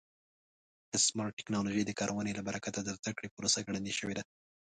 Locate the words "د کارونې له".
1.85-2.41